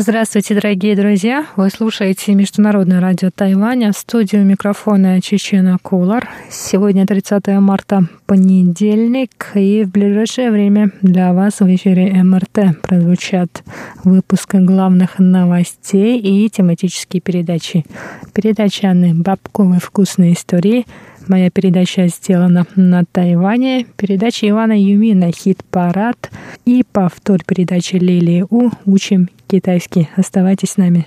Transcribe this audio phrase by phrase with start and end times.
[0.00, 1.44] Здравствуйте, дорогие друзья!
[1.56, 3.90] Вы слушаете Международное радио Тайваня.
[3.90, 6.28] В студию микрофона Чечена Кулар.
[6.52, 13.64] Сегодня 30 марта, понедельник, и в ближайшее время для вас в эфире МРТ прозвучат
[14.04, 17.84] выпуски главных новостей и тематические передачи.
[18.32, 20.86] Передача Анны Бабковой «Вкусные истории»,
[21.28, 23.86] Моя передача сделана на Тайване.
[23.96, 26.30] Передача Ивана Юмина «Хит-парад»
[26.64, 30.08] и повтор передачи Лилии У «Учим китайский».
[30.16, 31.06] Оставайтесь с нами.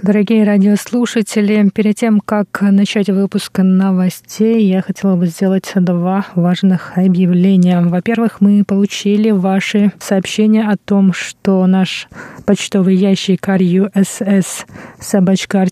[0.00, 7.80] Дорогие радиослушатели, перед тем, как начать выпуск новостей, я хотела бы сделать два важных объявления.
[7.80, 12.08] Во-первых, мы получили ваши сообщения о том, что наш
[12.46, 14.64] почтовый ящик russ
[15.00, 15.66] собачка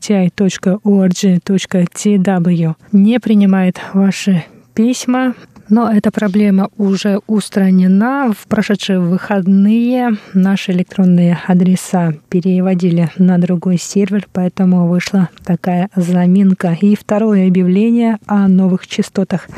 [2.91, 5.35] не принимает ваши письма.
[5.69, 8.33] Но эта проблема уже устранена.
[8.33, 16.77] В прошедшие выходные наши электронные адреса переводили на другой сервер, поэтому вышла такая заминка.
[16.81, 19.49] И второе объявление о новых частотах.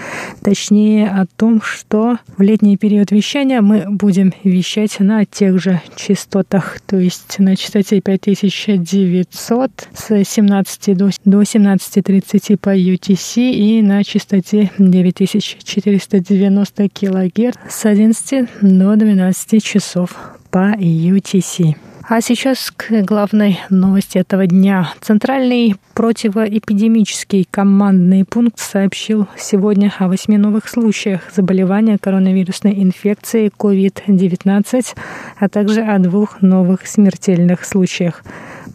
[0.42, 6.80] Точнее о том, что в летний период вещания мы будем вещать на тех же частотах,
[6.86, 15.97] то есть на частоте 5900 с 17 до 17.30 по UTC и на частоте 9400
[15.98, 20.16] 490 килогерц с 11 до 12 часов
[20.50, 21.76] по UTC.
[22.10, 24.94] А сейчас к главной новости этого дня.
[25.02, 34.96] Центральный противоэпидемический командный пункт сообщил сегодня о восьми новых случаях заболевания коронавирусной инфекцией COVID-19,
[35.38, 38.24] а также о двух новых смертельных случаях.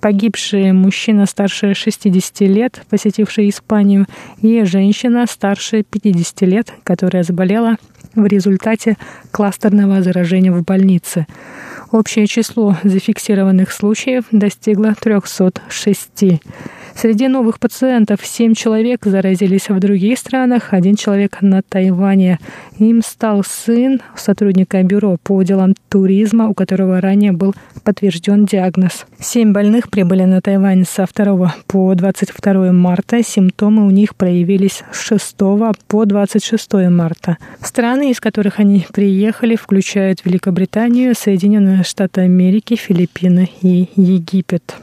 [0.03, 4.05] Погибший мужчина старше 60 лет, посетивший Испанию,
[4.41, 7.77] и женщина старше 50 лет, которая заболела
[8.13, 8.97] в результате
[9.31, 11.25] кластерного заражения в больнице.
[11.91, 16.41] Общее число зафиксированных случаев достигло 306.
[16.95, 22.39] Среди новых пациентов 7 человек заразились в других странах, один человек на Тайване.
[22.77, 29.05] Им стал сын сотрудника бюро по делам туризма, у которого ранее был подтвержден диагноз.
[29.19, 33.23] Семь больных прибыли на Тайвань со 2 по 22 марта.
[33.23, 35.35] Симптомы у них проявились с 6
[35.87, 37.37] по 26 марта.
[37.61, 44.75] Страны, из которых они приехали, включают Великобританию, Соединенные Штаты Америки, Филиппины и Египет.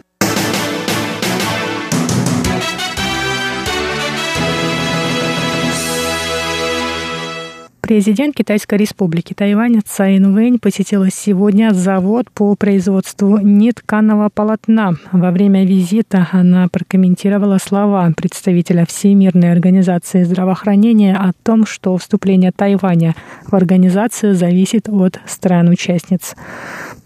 [7.91, 14.93] Президент Китайской республики Тайвань Цайн Вэнь посетила сегодня завод по производству нетканого полотна.
[15.11, 23.17] Во время визита она прокомментировала слова представителя Всемирной организации здравоохранения о том, что вступление Тайваня
[23.49, 26.37] в организацию зависит от стран-участниц.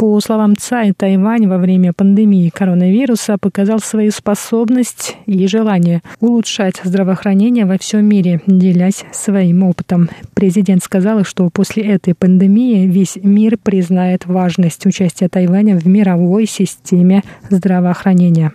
[0.04, 7.64] По словам Цай, Тайвань во время пандемии коронавируса показал свою способность и желание улучшать здравоохранение
[7.64, 10.10] во всем мире, делясь своим опытом.
[10.34, 17.22] Президент сказала, что после этой пандемии весь мир признает важность участия Тайваня в мировой системе
[17.48, 18.52] здравоохранения.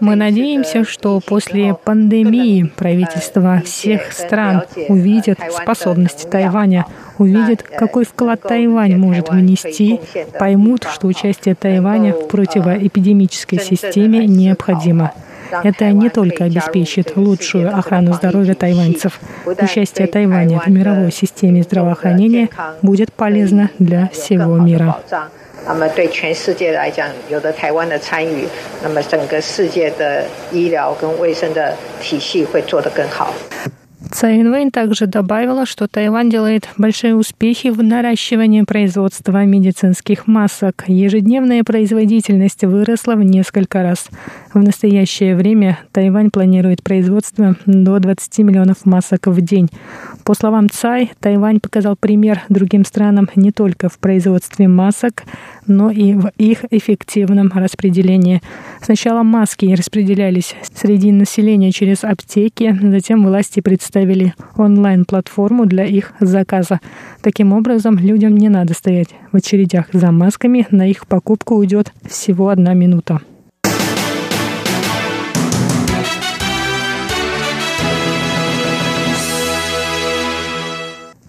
[0.00, 6.86] Мы надеемся, что после пандемии правительства всех стран увидят способности Тайваня,
[7.18, 10.00] увидят, какой вклад Тайвань может внести,
[10.38, 15.12] поймут, что участие Тайваня в противоэпидемической системе необходимо.
[15.62, 19.20] Это не только обеспечит лучшую охрану здоровья тайваньцев.
[19.46, 22.48] Участие Тайваня в мировой системе здравоохранения
[22.82, 24.96] будет полезно для всего мира.
[25.66, 28.46] 那么对全世界来讲，有了台湾的参与，
[28.82, 33.32] 那么整个世界的医疗跟卫生的体系会做得更好。
[34.14, 40.84] Цай Инвейн также добавила, что Тайвань делает большие успехи в наращивании производства медицинских масок.
[40.86, 44.06] Ежедневная производительность выросла в несколько раз.
[44.52, 49.68] В настоящее время Тайвань планирует производство до 20 миллионов масок в день.
[50.22, 55.24] По словам Цай, Тайвань показал пример другим странам не только в производстве масок,
[55.66, 58.42] но и в их эффективном распределении.
[58.80, 64.04] Сначала маски распределялись среди населения через аптеки, затем власти представили
[64.56, 66.80] онлайн-платформу для их заказа.
[67.22, 72.48] Таким образом, людям не надо стоять в очередях за масками, на их покупку уйдет всего
[72.48, 73.20] одна минута.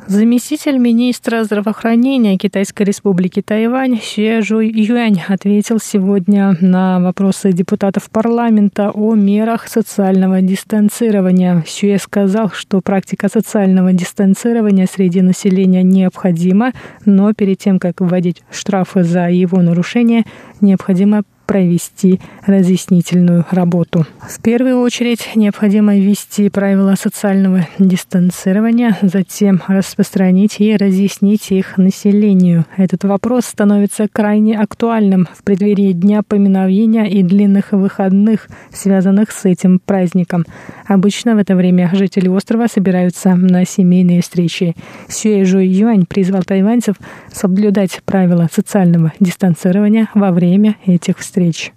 [0.07, 8.91] Заместитель министра здравоохранения Китайской республики Тайвань Xue Жуй Юань ответил сегодня на вопросы депутатов парламента
[8.91, 11.63] о мерах социального дистанцирования.
[11.65, 16.73] Xue сказал, что практика социального дистанцирования среди населения необходима,
[17.05, 20.23] но перед тем, как вводить штрафы за его нарушение,
[20.61, 24.05] необходимо провести разъяснительную работу.
[24.21, 32.65] В первую очередь необходимо ввести правила социального дистанцирования, затем распространить и разъяснить их населению.
[32.77, 39.79] Этот вопрос становится крайне актуальным в преддверии Дня поминовения и длинных выходных, связанных с этим
[39.79, 40.45] праздником.
[40.87, 44.75] Обычно в это время жители острова собираются на семейные встречи.
[45.07, 46.95] Сюэжу Юань призвал тайваньцев
[47.31, 51.73] соблюдать правила социального дистанцирования во время этих встреч встреч.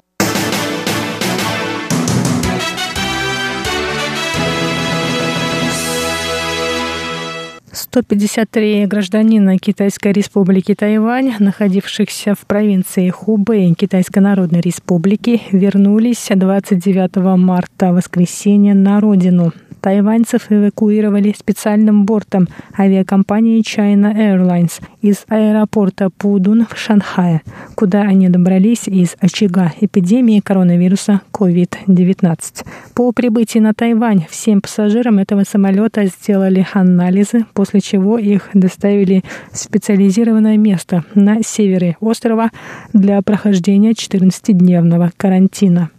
[7.72, 16.28] Сто пятьдесят три гражданина Китайской республики Тайвань, находившихся в провинции Хубэй Китайской Народной Республики, вернулись
[16.30, 22.48] 29 марта, воскресенье, на родину тайваньцев эвакуировали специальным бортом
[22.78, 27.42] авиакомпании China Airlines из аэропорта Пудун в Шанхае,
[27.74, 32.64] куда они добрались из очага эпидемии коронавируса COVID-19.
[32.94, 39.22] По прибытии на Тайвань всем пассажирам этого самолета сделали анализы, после чего их доставили
[39.52, 42.50] в специализированное место на севере острова
[42.92, 45.90] для прохождения 14-дневного карантина.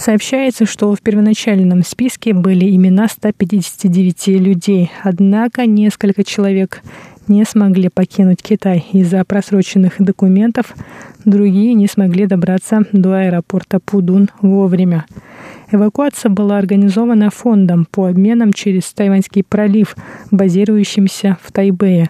[0.00, 6.80] Сообщается, что в первоначальном списке были имена 159 людей, однако несколько человек
[7.28, 10.74] не смогли покинуть Китай из-за просроченных документов,
[11.26, 15.04] другие не смогли добраться до аэропорта Пудун вовремя.
[15.70, 19.96] Эвакуация была организована фондом по обменам через Тайваньский пролив,
[20.30, 22.08] базирующимся в Тайбэе.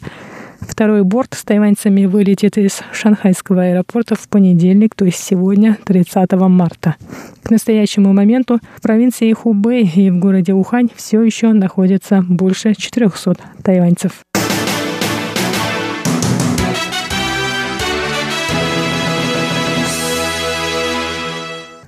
[0.61, 6.97] Второй борт с тайваньцами вылетит из шанхайского аэропорта в понедельник, то есть сегодня, 30 марта.
[7.43, 13.37] К настоящему моменту в провинции Хубэй и в городе Ухань все еще находится больше 400
[13.63, 14.21] тайваньцев.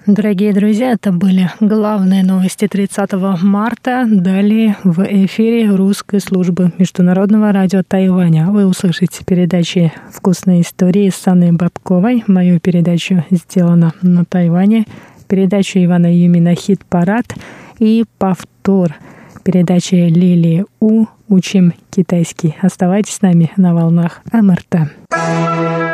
[0.07, 3.13] Дорогие друзья, это были главные новости 30
[3.43, 4.05] марта.
[4.11, 8.49] Далее в эфире русской службы Международного радио Тайваня.
[8.51, 12.25] Вы услышите передачи «Вкусные истории» с Анной Бабковой.
[12.27, 14.87] Мою передачу сделана на Тайване.
[15.29, 17.27] Передачу Ивана Юмина «Хит-парад»
[17.79, 18.97] и повтор
[19.45, 22.57] передачи Лилии У «Учим китайский».
[22.61, 25.92] Оставайтесь с нами на волнах МРТ.